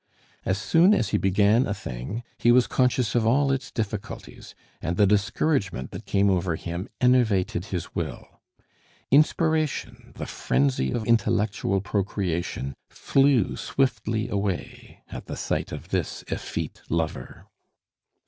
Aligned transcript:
As 0.45 0.57
soon 0.57 0.95
as 0.95 1.09
he 1.09 1.19
began 1.19 1.67
a 1.67 1.75
thing, 1.75 2.23
he 2.39 2.51
was 2.51 2.65
conscious 2.65 3.13
of 3.13 3.27
all 3.27 3.51
its 3.51 3.69
difficulties, 3.69 4.55
and 4.81 4.97
the 4.97 5.05
discouragement 5.05 5.91
that 5.91 6.07
came 6.07 6.27
over 6.27 6.55
him 6.55 6.89
enervated 6.99 7.65
his 7.65 7.93
will. 7.93 8.27
Inspiration, 9.11 10.13
the 10.15 10.25
frenzy 10.25 10.91
of 10.91 11.05
intellectual 11.05 11.81
procreation, 11.81 12.73
flew 12.89 13.55
swiftly 13.55 14.27
away 14.27 15.03
at 15.09 15.27
the 15.27 15.37
sight 15.37 15.71
of 15.71 15.89
this 15.89 16.23
effete 16.29 16.81
lover. 16.89 17.45